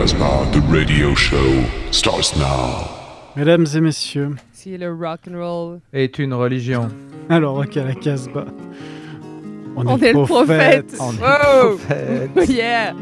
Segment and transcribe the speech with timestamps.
[0.00, 2.88] Casbah, the radio show starts now.
[3.36, 5.80] Mesdames et messieurs, Si le rock and roll.
[5.92, 6.88] est une religion.
[7.28, 8.46] alors ok à la Casbah.
[9.76, 10.96] On, On est le prophète.
[10.98, 11.76] On est Wow.
[11.76, 12.30] prophète.
[12.48, 12.94] yeah.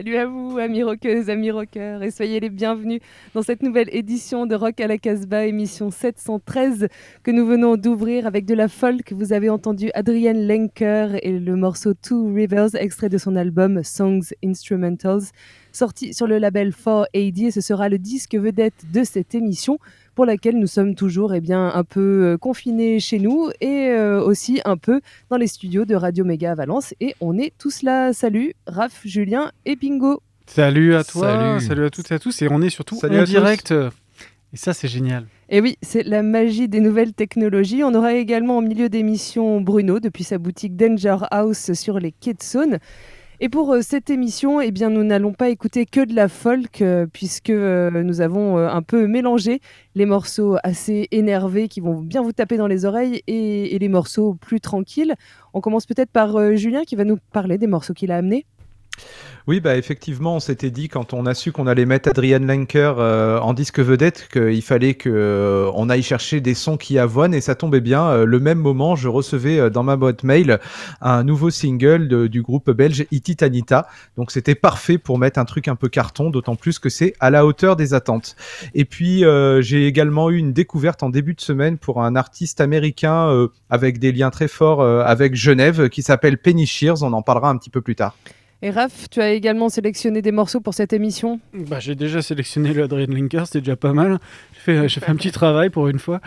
[0.00, 3.02] Salut à vous, amis rockeuses, amis rockeurs, et soyez les bienvenus
[3.34, 6.88] dans cette nouvelle édition de Rock à la Casbah, émission 713,
[7.22, 9.12] que nous venons d'ouvrir avec de la folk.
[9.12, 14.32] Vous avez entendu Adrienne Lenker et le morceau Two Rivers, extrait de son album Songs
[14.42, 15.32] Instrumentals,
[15.72, 19.78] sorti sur le label 4AD, et ce sera le disque vedette de cette émission
[20.14, 24.22] pour laquelle nous sommes toujours eh bien, un peu euh, confinés chez nous et euh,
[24.22, 25.00] aussi un peu
[25.30, 26.94] dans les studios de Radio Méga à Valence.
[27.00, 28.12] Et on est tous là.
[28.12, 30.20] Salut, Raph, Julien et Bingo.
[30.46, 31.60] Salut à toi, salut.
[31.60, 31.84] Salut.
[31.84, 33.30] à toutes et à tous, et on est surtout Salut en tous.
[33.30, 33.72] direct.
[34.52, 35.26] Et ça c'est génial.
[35.48, 37.84] Et oui, c'est la magie des nouvelles technologies.
[37.84, 42.34] On aura également en milieu d'émission Bruno depuis sa boutique Danger House sur les quais
[42.34, 42.78] de Saône.
[43.42, 46.82] Et pour euh, cette émission, eh bien, nous n'allons pas écouter que de la folk,
[46.82, 49.62] euh, puisque euh, nous avons un peu mélangé
[49.94, 54.34] les morceaux assez énervés qui vont bien vous taper dans les oreilles et, les morceaux
[54.34, 55.14] plus tranquilles.
[55.54, 58.44] On commence peut-être par Julien qui va nous parler des morceaux qu'il a amenés.
[59.46, 62.94] Oui, bah effectivement, on s'était dit quand on a su qu'on allait mettre Adrian Lenker
[62.98, 67.34] euh, en disque vedette qu'il fallait que euh, on aille chercher des sons qui avoinent
[67.34, 68.06] et ça tombait bien.
[68.10, 70.60] Euh, le même moment, je recevais euh, dans ma boîte mail
[71.00, 73.88] un nouveau single de- du groupe belge Ititanita.
[74.16, 77.30] Donc c'était parfait pour mettre un truc un peu carton, d'autant plus que c'est à
[77.30, 78.36] la hauteur des attentes.
[78.74, 82.60] Et puis euh, j'ai également eu une découverte en début de semaine pour un artiste
[82.60, 87.02] américain avec des liens très forts avec Genève qui s'appelle Penny Shears.
[87.02, 88.14] On en parlera un petit peu plus tard.
[88.62, 92.74] Et Raph, tu as également sélectionné des morceaux pour cette émission Bah, j'ai déjà sélectionné
[92.74, 94.18] le Adrian Linker, c'était déjà pas mal.
[94.52, 96.20] J'ai fait, j'ai fait un petit travail pour une fois.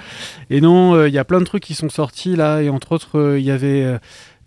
[0.49, 2.93] Et non, euh, il y a plein de trucs qui sont sortis là, et entre
[2.93, 3.99] autres, euh, il y avait euh,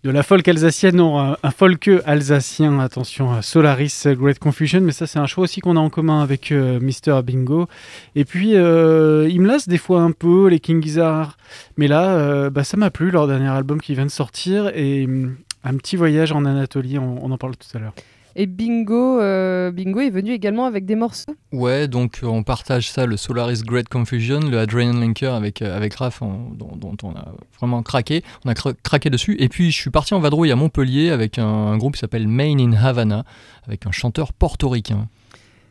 [0.03, 5.21] de la folk alsacienne, non, un, folk alsacien, attention, Solaris Great Confusion, mais ça c'est
[5.21, 7.69] un choix aussi qu'on a en commun avec Mister Bingo.
[8.17, 11.37] Et puis, euh, me lasse des fois un peu, les King Gizzard,
[11.77, 15.37] mais là, bah, ça m'a plu, leur dernier album qui vient de sortir, et hum,
[15.69, 17.95] un petit voyage en Anatolie, on, on en parle tout à l'heure.
[18.39, 21.35] Et Bingo, euh, Bingo est venu également avec des morceaux.
[21.53, 25.75] Ouais, donc euh, on partage ça, le Solaris Great Confusion, le Adrian Linker avec, euh,
[25.75, 28.23] avec Raph, on- dont, dont on a vraiment craqué.
[28.45, 29.37] On a cra- craqué dessus.
[29.39, 32.29] Et puis je suis parti en vadrouille à Montpellier avec un, un groupe qui s'appelle
[32.29, 33.25] Main in Havana,
[33.67, 35.09] avec un chanteur portoricain.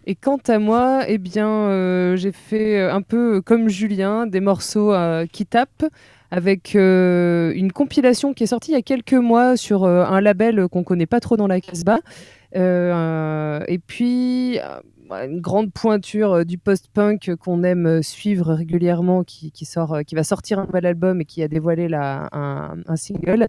[0.08, 4.92] Et quant à moi, eh bien, euh, j'ai fait un peu comme Julien, des morceaux
[4.94, 5.86] euh, qui tapent,
[6.32, 10.22] avec euh, une compilation qui est sortie il y a quelques mois sur euh, un
[10.22, 12.00] label qu'on connaît pas trop dans la Casbah.
[12.56, 14.80] Euh, et puis euh,
[15.12, 20.16] une grande pointure euh, du post-punk qu'on aime euh, suivre régulièrement, qui, sort, euh, qui
[20.16, 23.48] va sortir un nouvel album et qui a dévoilé là, un, un single.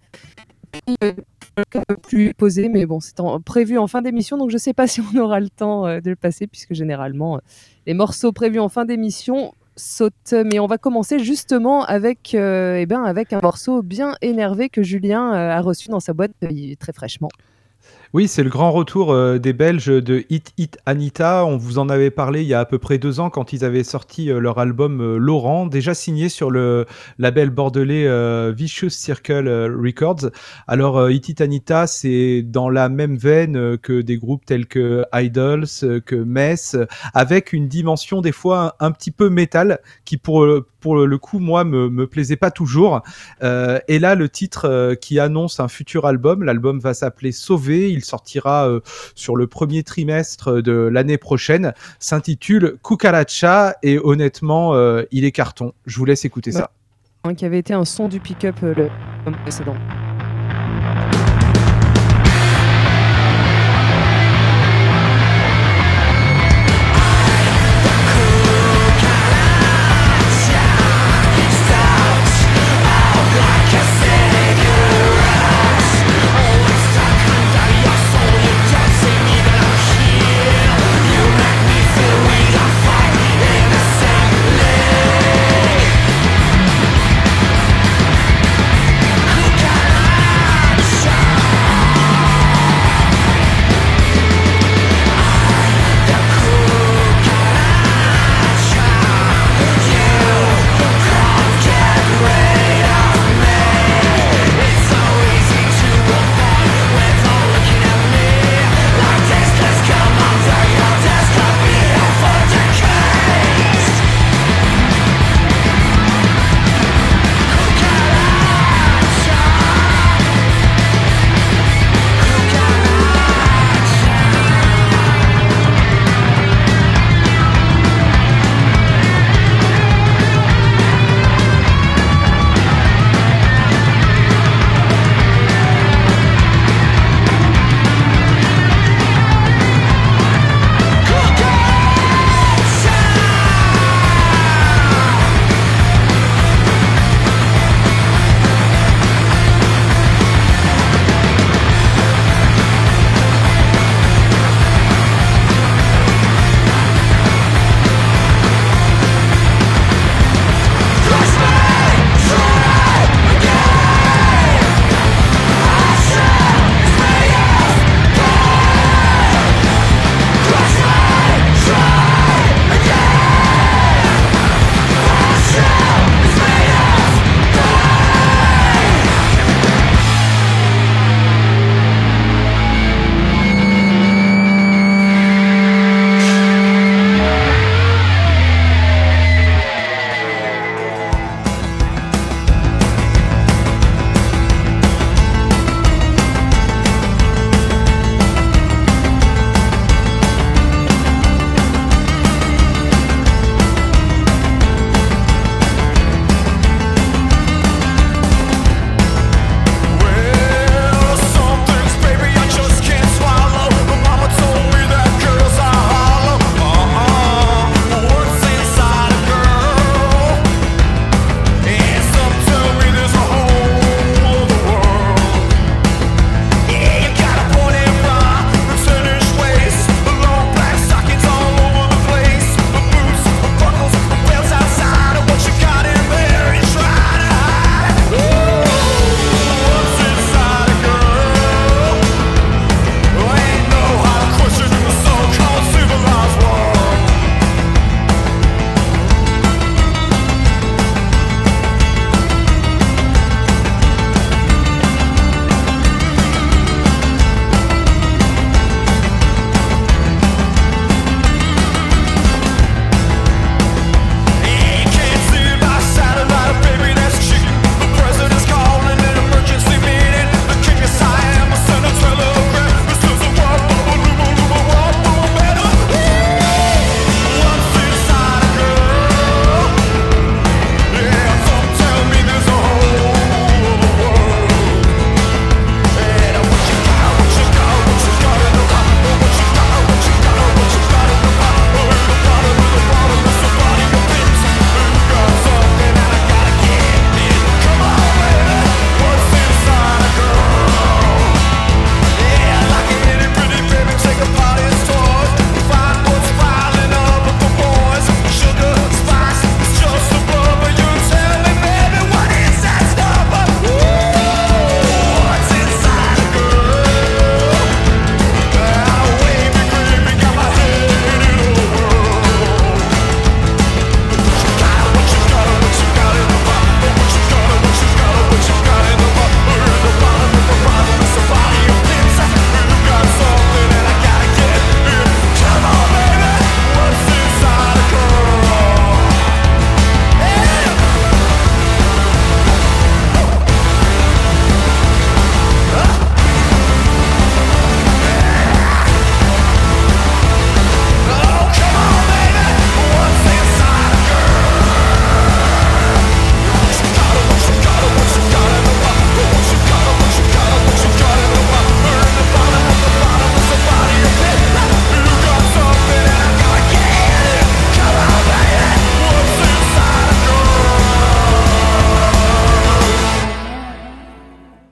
[1.03, 1.13] Euh,
[1.57, 4.87] un peu plus posé, mais bon, c'est prévu en fin d'émission, donc je sais pas
[4.87, 7.41] si on aura le temps euh, de le passer, puisque généralement, euh,
[7.87, 10.35] les morceaux prévus en fin d'émission sautent.
[10.45, 14.83] Mais on va commencer justement avec, euh, eh ben, avec un morceau bien énervé que
[14.83, 16.33] Julien euh, a reçu dans sa boîte
[16.79, 17.29] très fraîchement.
[18.13, 21.45] Oui, c'est le grand retour euh, des Belges de Hit Hit Anita.
[21.45, 23.65] On vous en avait parlé il y a à peu près deux ans quand ils
[23.65, 26.87] avaient sorti euh, leur album euh, Laurent, déjà signé sur le
[27.19, 28.07] label bordelais
[28.53, 30.31] Vicious Circle Records.
[30.69, 35.67] Alors Hit Hit Anita, c'est dans la même veine que des groupes tels que Idols,
[36.05, 36.77] que Mess,
[37.13, 40.47] avec une dimension des fois un, petit peu métal qui pour
[40.87, 43.03] pour le coup moi me, me plaisait pas toujours.
[43.43, 47.91] Euh, et là le titre euh, qui annonce un futur album, l'album va s'appeler Sauvé.
[47.91, 48.79] Il sortira euh,
[49.17, 51.75] sur le premier trimestre de l'année prochaine.
[51.99, 54.77] S'intitule Cucaracha et honnêtement,
[55.11, 55.73] il est carton.
[55.87, 56.71] Je vous laisse écouter ça.
[57.37, 58.89] qui avait été un son du pick-up le
[59.43, 59.75] précédent.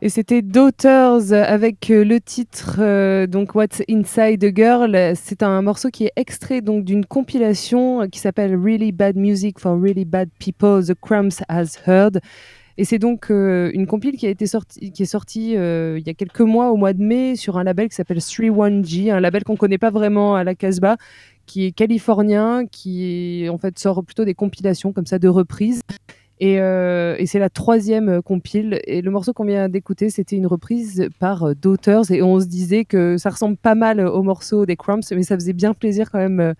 [0.04, 5.14] Et c'était Daughters avec euh, le titre euh, donc What's Inside a Girl.
[5.16, 9.58] C'est un morceau qui est extrait donc d'une compilation euh, qui s'appelle Really Bad Music
[9.58, 10.84] for Really Bad People.
[10.84, 12.20] The Crumbs Has Heard.
[12.76, 16.14] Et c'est donc une compile qui a été sortie, qui est sortie il y a
[16.14, 19.54] quelques mois, au mois de mai, sur un label qui s'appelle 31G, un label qu'on
[19.54, 20.96] connaît pas vraiment à la Casbah,
[21.46, 25.82] qui est californien, qui en fait sort plutôt des compilations comme ça de reprises.
[26.44, 28.78] Et, euh, et c'est la troisième euh, compile.
[28.86, 32.10] Et le morceau qu'on vient d'écouter, c'était une reprise par euh, Daughters.
[32.10, 35.36] Et on se disait que ça ressemble pas mal au morceau des Cramps, mais ça
[35.36, 36.52] faisait bien plaisir quand même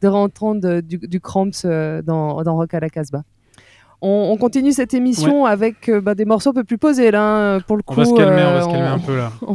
[0.00, 3.24] de entendre euh, du, du Cramps dans, dans Rock à la Casbah.
[4.00, 7.58] On, on continue cette émission avec euh, bah, des morceaux un peu plus posés là,
[7.66, 7.94] pour le coup.
[7.94, 9.32] On va se calmer, on va se calmer on- un peu là.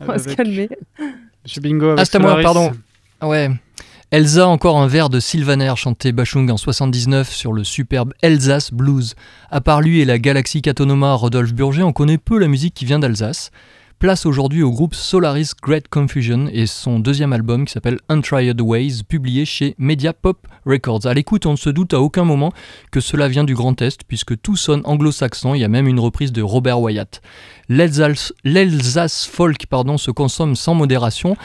[0.00, 0.68] on va se calmer.
[1.44, 2.70] Monsieur Bingo avec Ah, c'est à moi, pardon.
[3.20, 3.50] Ah Ouais.
[4.14, 9.16] Elsa, encore un vers de Sylvaner chanté Bachung en 79 sur le superbe Elsace Blues.
[9.50, 12.84] À part lui et la galaxie Catonoma Rodolphe Burger, on connaît peu la musique qui
[12.84, 13.50] vient d'Alsace.
[13.98, 19.02] Place aujourd'hui au groupe Solaris Great Confusion et son deuxième album qui s'appelle Untried Ways,
[19.08, 21.06] publié chez Media Pop Records.
[21.06, 22.52] À l'écoute, on ne se doute à aucun moment
[22.90, 26.00] que cela vient du Grand Est, puisque tout sonne anglo-saxon, il y a même une
[26.00, 27.22] reprise de Robert Wyatt.
[27.68, 31.36] L'Elsace l'Elsace folk pardon, se consomme sans modération,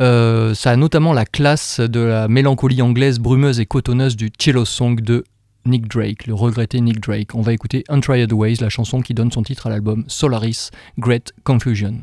[0.00, 4.64] euh, ça a notamment la classe de la mélancolie anglaise brumeuse et cotonneuse du cello
[4.64, 5.24] song de
[5.66, 7.34] Nick Drake, le regretté Nick Drake.
[7.34, 11.32] On va écouter Untried Ways, la chanson qui donne son titre à l'album Solaris Great
[11.44, 12.02] Confusion.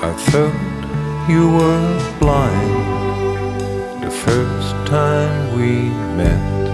[0.00, 0.54] I thought
[1.28, 2.84] you were blind
[4.02, 6.70] the first time we met,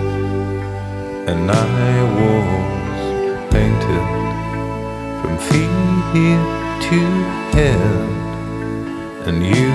[1.26, 4.04] and I was painted
[5.20, 5.38] from
[6.80, 7.00] to
[7.56, 8.08] head,
[9.26, 9.70] and you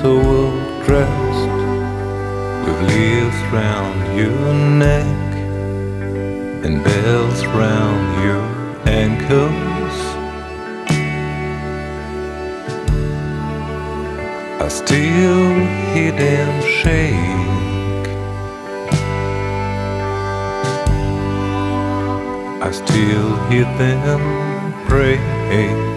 [0.00, 1.62] so well dressed
[2.64, 5.06] with leaves round your neck
[6.64, 8.44] and bells round your
[8.88, 9.96] ankles.
[14.60, 15.50] I still
[15.92, 18.06] hear them shake.
[22.62, 24.22] I still hear them
[24.86, 25.91] break.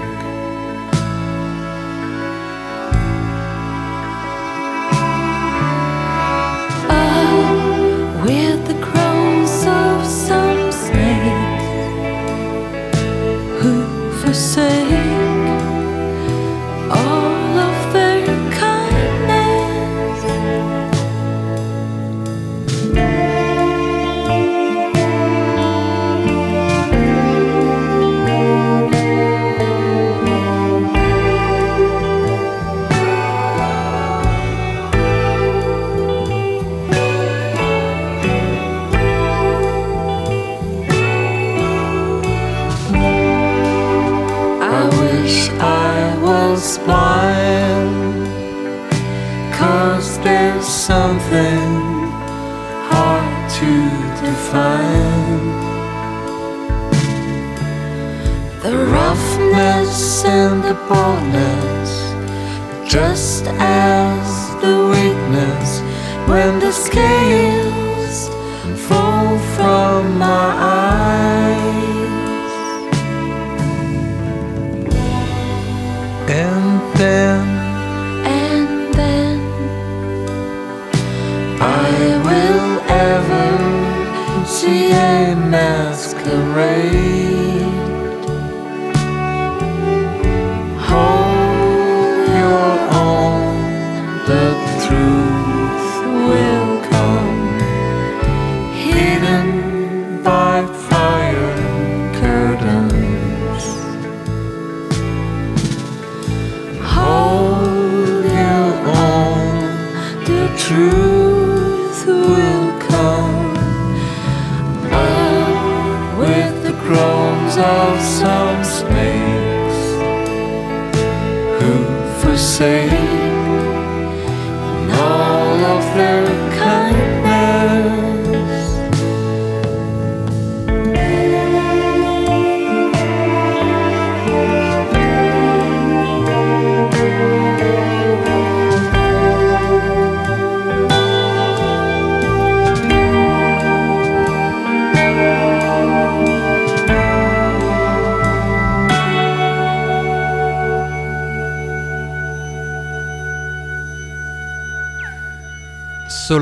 [66.35, 67.44] When the scales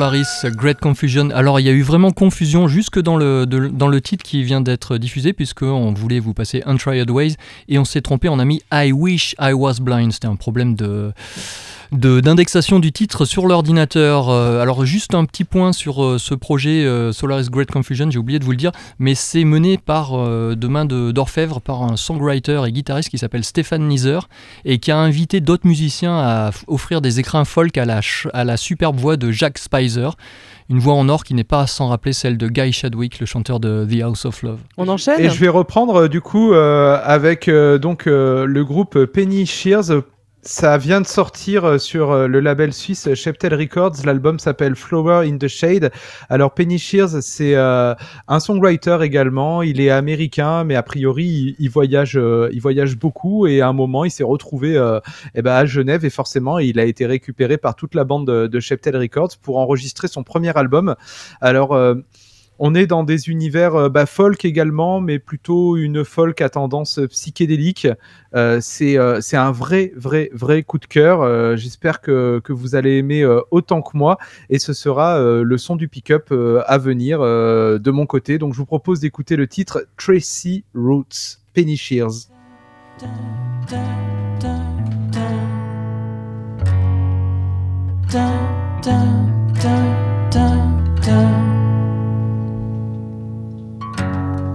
[0.04, 1.30] Solaris Great Confusion.
[1.30, 4.60] Alors il y a eu vraiment confusion jusque dans le, dans le titre qui vient
[4.60, 7.38] d'être diffusé puisqu'on voulait vous passer Untried Ways
[7.70, 10.12] et on s'est trompé, on a mis I Wish I Was Blind.
[10.12, 11.14] C'était un problème de-
[11.94, 14.30] d'indexation du titre sur l'ordinateur.
[14.30, 18.20] Euh, alors juste un petit point sur euh, ce projet euh, Solaris Great Confusion, j'ai
[18.20, 21.84] oublié de vous le dire, mais c'est mené par euh, de main de- d'orfèvre par
[21.84, 24.28] un songwriter et guitariste qui s'appelle Stéphane Nizer
[24.66, 28.28] et qui a invité d'autres musiciens à f- offrir des écrins folk à la, ch-
[28.34, 30.10] à la superbe voix de Jack Spicer.
[30.70, 33.60] Une voix en or qui n'est pas sans rappeler celle de Guy Chadwick, le chanteur
[33.60, 34.60] de The House of Love.
[34.78, 39.04] On enchaîne Et je vais reprendre du coup euh, avec euh, donc euh, le groupe
[39.06, 39.92] Penny Shears.
[40.46, 43.94] Ça vient de sortir euh, sur euh, le label suisse Cheptel Records.
[44.04, 45.90] L'album s'appelle Flower in the Shade.
[46.28, 47.96] Alors Penny Shears, c'est euh,
[48.28, 49.62] un songwriter également.
[49.62, 53.48] Il est américain, mais a priori il, il voyage, euh, il voyage beaucoup.
[53.48, 55.00] Et à un moment, il s'est retrouvé euh,
[55.34, 58.48] eh ben, à Genève et forcément, il a été récupéré par toute la bande de,
[58.48, 60.96] de Cheptel Records pour enregistrer son premier album.
[61.40, 61.96] Alors euh,
[62.60, 67.00] on est dans des univers euh, bah, folk également, mais plutôt une folk à tendance
[67.00, 67.88] euh, psychédélique.
[68.36, 71.56] Euh, c'est un vrai, vrai, vrai coup de cœur.
[71.56, 74.18] J'espère que, que vous allez aimer autant que moi.
[74.50, 76.34] Et ce sera le son du pick-up
[76.66, 78.40] à venir de mon côté.
[78.40, 82.30] Donc je vous propose d'écouter le titre Tracy Roots, Penny Shears.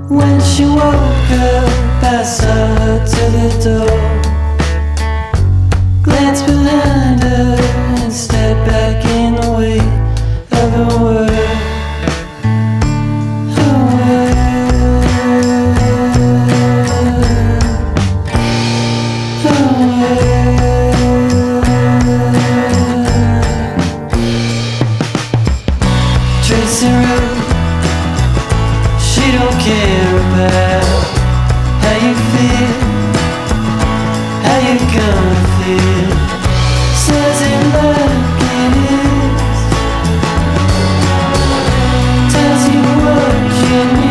[0.08, 3.98] When she woke up, I saw her to the door.
[6.02, 7.56] Glanced behind her
[8.00, 9.80] and stepped back in the way
[10.50, 10.72] of.
[10.72, 11.28] Her world.
[26.46, 27.38] Tracy Road
[29.28, 29.97] she don't care
[31.84, 32.74] how you feel,
[34.44, 36.10] how you gonna feel.
[37.04, 39.60] Says it like it is.
[42.32, 44.07] Tells you what you.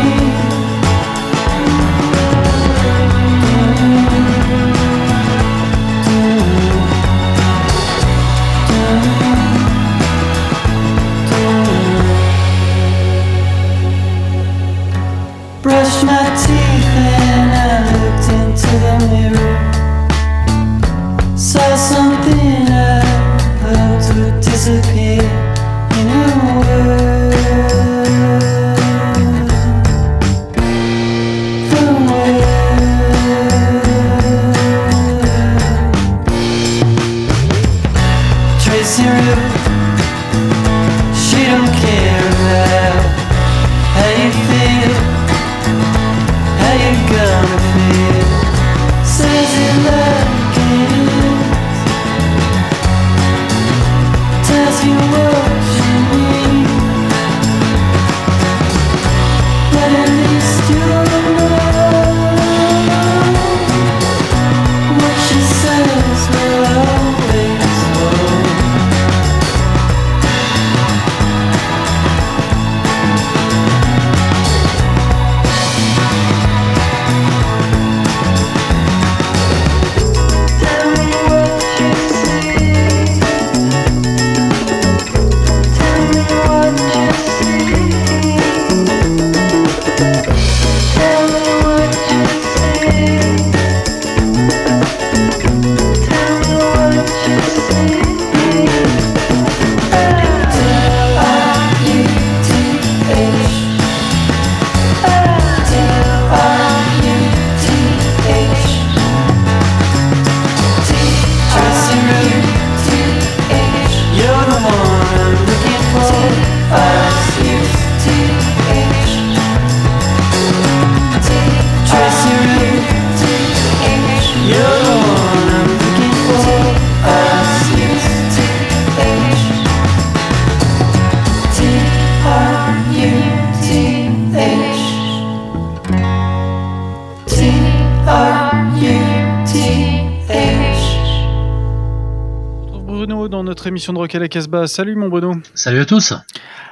[143.88, 144.66] Émission de Rock à la Casbah.
[144.66, 145.32] Salut mon Bruno.
[145.54, 146.12] Salut à tous.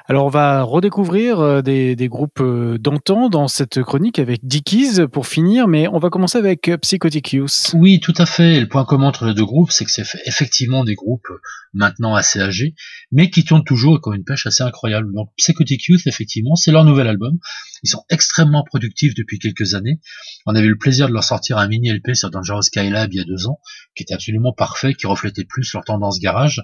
[0.07, 5.07] Alors on va redécouvrir euh, des, des groupes euh, d'antan dans cette chronique avec Dickies
[5.11, 7.73] pour finir, mais on va commencer avec euh, Psychotic Youth.
[7.75, 8.61] Oui, tout à fait.
[8.61, 11.27] Le point commun entre les deux groupes, c'est que c'est effectivement des groupes
[11.73, 12.75] maintenant assez âgés,
[13.11, 15.11] mais qui tournent toujours et qui ont une pêche assez incroyable.
[15.15, 17.39] Donc Psychotic Youth, effectivement, c'est leur nouvel album.
[17.83, 20.01] Ils sont extrêmement productifs depuis quelques années.
[20.47, 23.19] On avait eu le plaisir de leur sortir un mini LP sur Dangerous Skylab il
[23.19, 23.61] y a deux ans,
[23.95, 26.63] qui était absolument parfait, qui reflétait plus leur tendance garage.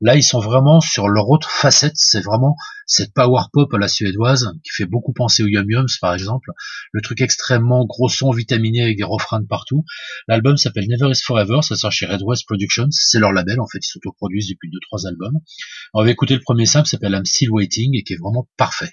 [0.00, 1.96] Là, ils sont vraiment sur leur autre facette.
[1.96, 5.98] C'est vraiment cette power pop à la suédoise, qui fait beaucoup penser aux Yum Yums,
[6.00, 6.50] par exemple.
[6.92, 9.84] Le truc extrêmement gros son, vitaminé avec des refrains de partout.
[10.28, 13.66] L'album s'appelle Never Is Forever, ça sort chez Red West Productions, c'est leur label, en
[13.66, 15.38] fait, ils s'autoproduisent depuis deux, trois albums.
[15.94, 18.90] On va écouter le premier simple, s'appelle I'm Still Waiting, et qui est vraiment parfait.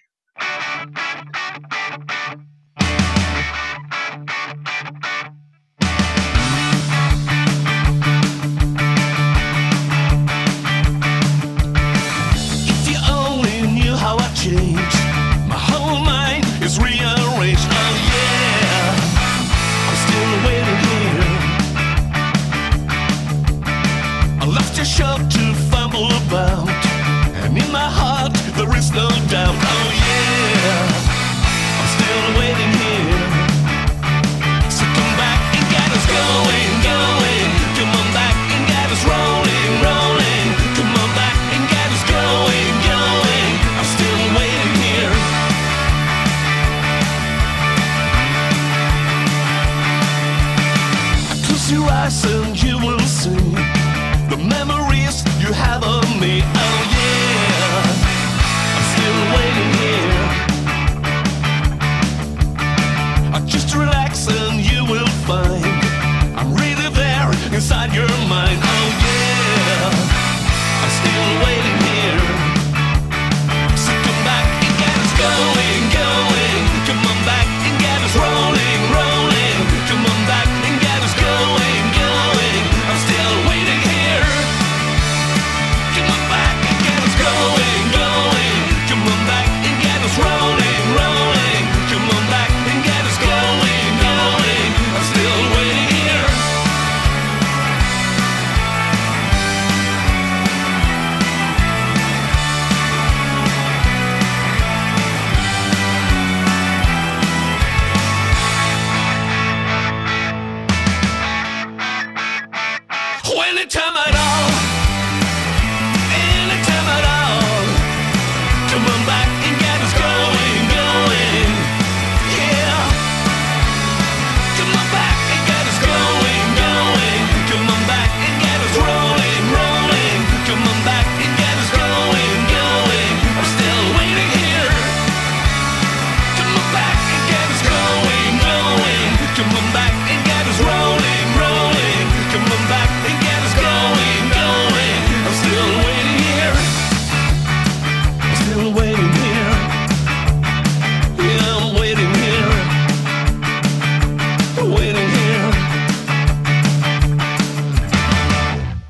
[113.89, 114.68] Anytime at all,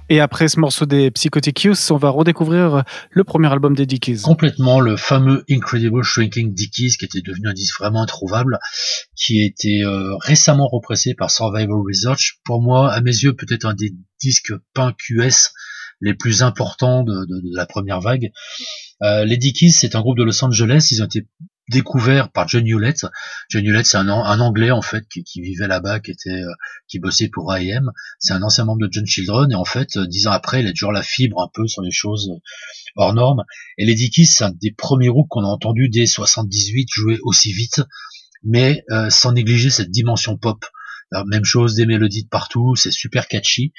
[0.10, 4.22] Et après ce morceau des Psychotic Youth, on va redécouvrir le premier album des Dickies.
[4.24, 8.58] complètement le fameux Incredible Shrinking Dickies qui était devenu un disque vraiment introuvable,
[9.16, 12.40] qui a été euh, récemment repressé par Survival Research.
[12.44, 15.52] Pour moi, à mes yeux, peut-être un des disques punk US
[16.02, 18.32] les plus importants de la première vague.
[19.02, 20.88] Euh, les Dickies, c'est un groupe de Los Angeles.
[20.92, 21.28] Ils ont été
[21.70, 23.06] découverts par John Hewlett.
[23.50, 26.52] John Hewlett, c'est un, un Anglais en fait qui, qui vivait là-bas, qui était, euh,
[26.88, 27.92] qui bossait pour A&M.
[28.20, 30.68] C'est un ancien membre de John Children et en fait, euh, dix ans après, il
[30.68, 32.40] a toujours la fibre un peu sur les choses euh,
[32.96, 33.44] hors normes.
[33.78, 37.54] Et les Dickies, c'est un des premiers groupes qu'on a entendu dès 78 jouer aussi
[37.54, 37.82] vite,
[38.44, 40.66] mais euh, sans négliger cette dimension pop.
[41.26, 43.74] Même chose, des mélodies de partout, c'est super catchy.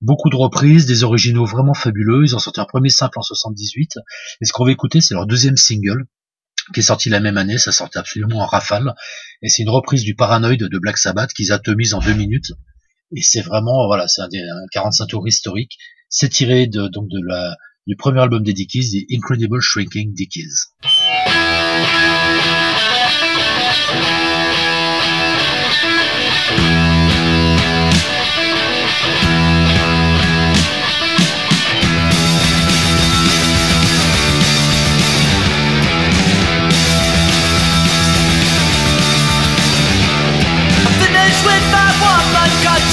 [0.00, 2.24] Beaucoup de reprises, des originaux vraiment fabuleux.
[2.24, 3.98] Ils ont sorti un premier simple en 78.
[4.40, 6.06] Et ce qu'on va écouter, c'est leur deuxième single,
[6.72, 7.58] qui est sorti la même année.
[7.58, 8.94] Ça sortait absolument en rafale.
[9.42, 12.52] Et c'est une reprise du Paranoid de Black Sabbath qu'ils atomisent en deux minutes.
[13.14, 15.76] Et c'est vraiment, voilà, c'est un, des- un 45 tours historique.
[16.08, 17.56] C'est tiré de, donc de la,
[17.86, 20.48] du premier album des Dickies, The Incredible Shrinking Dickies.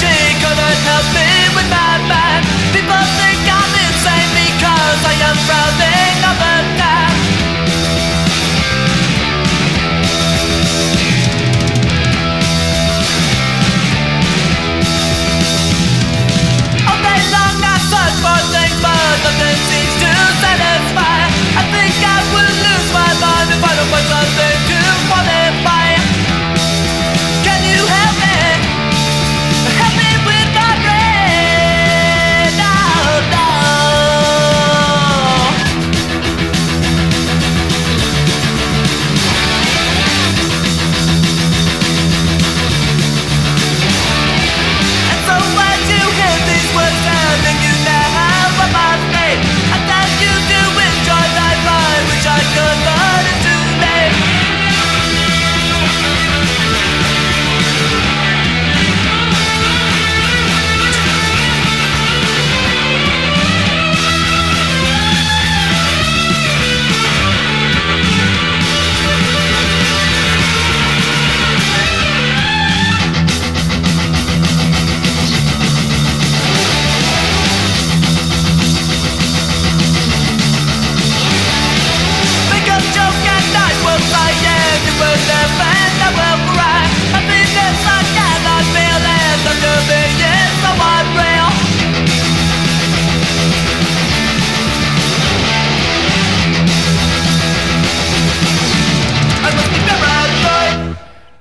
[0.00, 2.40] She couldn't help me with my man.
[2.72, 6.09] People think I'm insane because I am frowning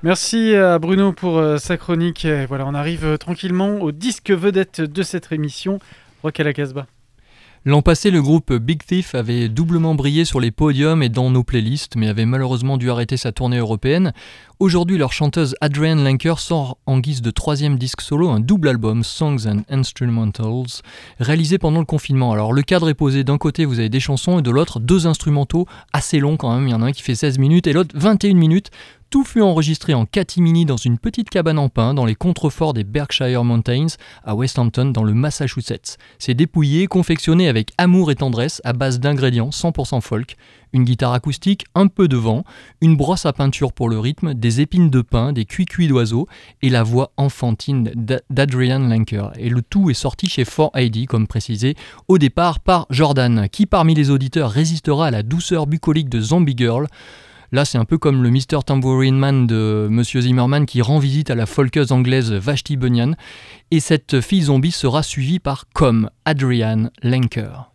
[0.02, 2.26] Merci à Bruno pour euh, sa chronique.
[2.48, 5.80] Voilà, on arrive euh, tranquillement au disque vedette de cette émission,
[6.24, 6.88] Rock à la Casbah.
[7.66, 11.44] L'an passé, le groupe Big Thief avait doublement brillé sur les podiums et dans nos
[11.44, 14.14] playlists, mais avait malheureusement dû arrêter sa tournée européenne.
[14.62, 19.04] Aujourd'hui, leur chanteuse Adrienne Lenker sort en guise de troisième disque solo un double album,
[19.04, 20.82] Songs and Instrumentals,
[21.20, 22.32] réalisé pendant le confinement.
[22.32, 25.06] Alors le cadre est posé, d'un côté vous avez des chansons et de l'autre deux
[25.06, 27.74] instrumentaux assez longs quand même, il y en a un qui fait 16 minutes et
[27.74, 28.72] l'autre 21 minutes.
[29.10, 32.84] Tout fut enregistré en catimini dans une petite cabane en pin dans les contreforts des
[32.84, 33.88] Berkshire Mountains
[34.24, 35.98] à Westhampton dans le Massachusetts.
[36.20, 40.36] C'est dépouillé, confectionné avec amour et tendresse à base d'ingrédients 100% folk,
[40.74, 42.44] une guitare acoustique, un peu de vent,
[42.82, 46.28] une brosse à peinture pour le rythme, des épines de pin, des cuicuis d'oiseaux
[46.62, 49.32] et la voix enfantine d'A- d'Adrian Lenker.
[49.40, 51.74] Et le tout est sorti chez 4AD, comme précisé
[52.10, 56.54] au départ par Jordan, qui parmi les auditeurs résistera à la douceur bucolique de Zombie
[56.56, 56.86] Girl.
[57.52, 58.64] Là, c'est un peu comme le Mr.
[58.66, 63.14] Tambourine Man de Monsieur Zimmerman qui rend visite à la folkeuse anglaise Vashti Bunyan.
[63.72, 67.70] Et cette fille zombie sera suivie par Comme Adrian Lenker.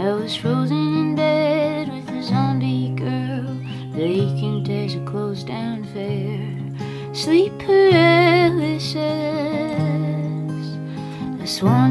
[0.00, 3.54] I was frozen in bed with a zombie girl.
[3.92, 6.40] Vacant as a closed down fair.
[7.12, 8.96] Sleep paralysis.
[11.38, 11.89] I sworn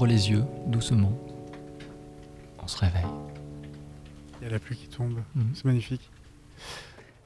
[0.00, 1.12] Ouvre les yeux doucement.
[2.62, 3.04] On se réveille.
[4.40, 5.18] Il y a la pluie qui tombe.
[5.34, 5.50] Mhm.
[5.52, 6.10] C'est magnifique.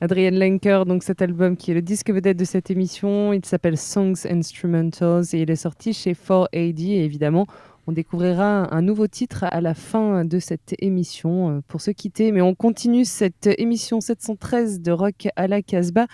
[0.01, 3.79] Adrienne Lenker, donc cet album qui est le disque vedette de cette émission, il s'appelle
[3.79, 7.47] Songs Instrumentals et il est sorti chez 4AD et évidemment
[7.87, 12.33] on découvrira un nouveau titre à la fin de cette émission euh, pour se quitter.
[12.33, 16.07] Mais on continue cette émission 713 de Rock à la Casbah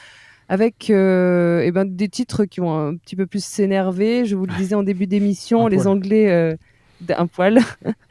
[0.50, 4.24] avec euh, eh ben, des titres qui vont un petit peu plus s'énerver.
[4.24, 5.88] Je vous le disais en début d'émission, les poil.
[5.88, 6.56] Anglais euh,
[7.00, 7.60] d'un poil.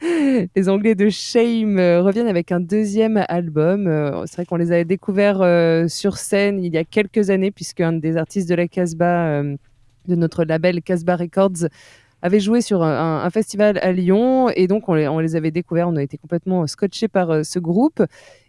[0.56, 3.84] les Anglais de Shame euh, reviennent avec un deuxième album.
[4.24, 5.44] C'est vrai qu'on les avait découverts
[5.90, 10.14] sur scène il y a quelques années, puisque un des artistes de la Casbah, de
[10.14, 11.68] notre label Casbah Records,
[12.22, 14.50] avait joué sur un, festival à Lyon.
[14.50, 15.88] Et donc, on les, avait découverts.
[15.88, 18.02] On a été complètement scotchés par euh, ce groupe.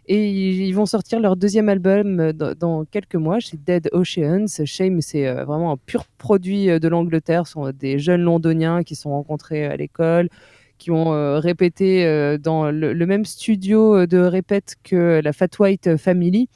[0.06, 4.64] Et ils, vont sortir leur deuxième album euh, dans, quelques mois chez Dead Oceans.
[4.64, 7.46] Shame, c'est euh, vraiment un pur produit euh, de l'Angleterre.
[7.46, 10.28] Ce sont des jeunes londoniens qui se sont rencontrés à l'école,
[10.78, 15.48] qui ont euh, répété euh, dans le, même studio euh, de répète que la Fat
[15.58, 16.48] White Family.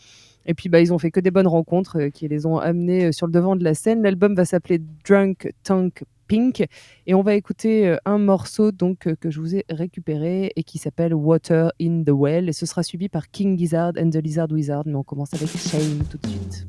[0.47, 3.07] Et puis, bah, ils ont fait que des bonnes rencontres euh, qui les ont amenés
[3.07, 4.03] euh, sur le devant de la scène.
[4.03, 6.66] L'album va s'appeler Drunk Tank Pink.
[7.07, 10.62] Et on va écouter euh, un morceau donc, euh, que je vous ai récupéré et
[10.62, 12.49] qui s'appelle Water in the Well.
[12.49, 14.83] Et ce sera suivi par King Gizzard and the Lizard Wizard.
[14.87, 16.66] Mais on commence avec Shame tout de suite.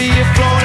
[0.00, 0.59] See it flowing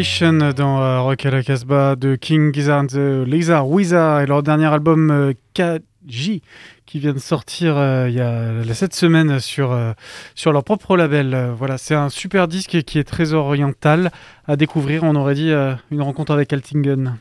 [0.00, 4.64] Dans euh, Rock à la Casbah de King Gizzard the Lizard Wizard et leur dernier
[4.64, 6.40] album euh, KJ
[6.86, 9.92] qui vient de sortir euh, il y a cette semaine sur, euh,
[10.34, 11.34] sur leur propre label.
[11.34, 14.10] Euh, voilà, c'est un super disque qui est très oriental
[14.48, 15.02] à découvrir.
[15.04, 17.18] On aurait dit euh, une rencontre avec Altingen.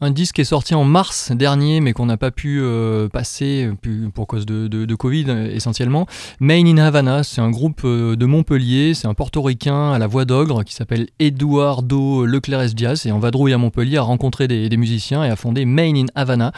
[0.00, 4.08] Un disque est sorti en mars dernier, mais qu'on n'a pas pu euh, passer euh,
[4.14, 6.06] pour cause de, Covid euh, essentiellement.
[6.38, 10.62] Main in Havana, c'est un groupe de Montpellier, c'est un portoricain à la voix d'ogre
[10.62, 15.24] qui s'appelle Eduardo Leclerc Diaz et en vadrouille à Montpellier a rencontré des, des musiciens
[15.24, 16.52] et a fondé Main in Havana.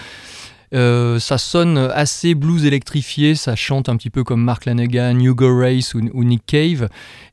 [0.73, 5.59] Euh, ça sonne assez blues électrifié, ça chante un petit peu comme Mark Lanegan, Hugo
[5.59, 6.89] Race ou, Nick Cave.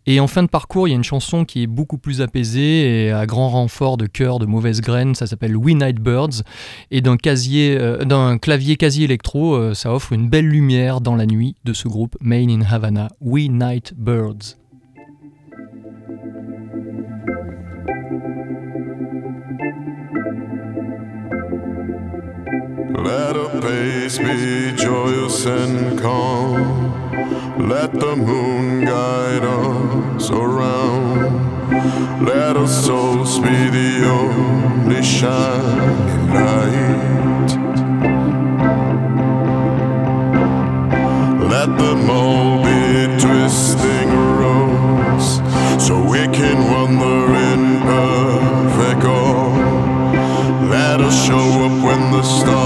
[0.06, 3.08] Et en fin de parcours, il y a une chanson qui est beaucoup plus apaisée
[3.08, 6.44] et à grand renfort de chœur de mauvaise graine, ça s'appelle We Night Birds.
[6.92, 11.56] Et d'un euh, clavier quasi électro, euh, ça offre une belle lumière dans la nuit
[11.66, 14.58] de ce groupe Main in Havana, We Night Birds.
[22.98, 27.70] Let her pace be joyous and calm.
[27.70, 32.26] Let the moon guide us around.
[32.26, 37.50] Let our souls be the only shining light.
[41.52, 44.10] Let the all be twisting
[44.42, 45.38] roads
[45.86, 50.68] so we can wander in perfect awe.
[50.72, 52.57] Let us show up when the stars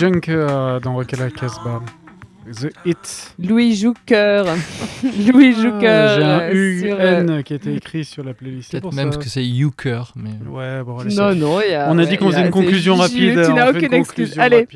[0.00, 1.82] Junker dans Rock à la Casbah.
[2.50, 3.34] The Hit.
[3.38, 4.44] Louis Jouker.
[5.02, 5.86] Louis Jouker.
[5.86, 8.70] Ah, J'ai un euh, sur, euh, UN qui a été écrit sur la playlist.
[8.72, 9.18] Peut-être même ça.
[9.18, 10.30] que c'est Euchre, mais.
[10.48, 12.50] Ouais, bon, allez, Non, non, il y a- On a ouais, dit qu'on faisait une
[12.50, 13.42] conclusion rapide.
[13.44, 14.38] tu on n'as aucune excuse.
[14.38, 14.66] Allez,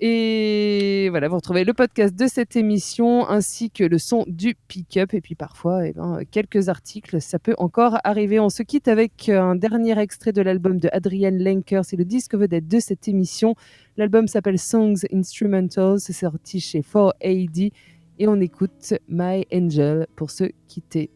[0.00, 5.12] Et voilà, vous retrouvez le podcast de cette émission ainsi que le son du pick-up.
[5.12, 8.38] Et puis parfois, eh ben, quelques articles, ça peut encore arriver.
[8.38, 11.84] On se quitte avec un dernier extrait de l'album de Adrienne Lenker.
[11.84, 13.56] C'est le disque vedette de cette émission.
[13.96, 15.98] L'album s'appelle Songs Instrumentals.
[15.98, 17.72] C'est sorti chez 4AD.
[18.20, 21.10] Et on écoute My Angel pour se quitter.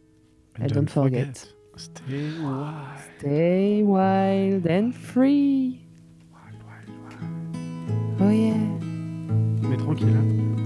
[0.59, 1.33] I don't, forget.
[1.77, 2.99] Stay wild.
[3.19, 5.92] Stay wild and free.
[8.21, 8.55] Oh yeah.
[9.63, 10.09] Mais tranquille.
[10.17, 10.62] hein.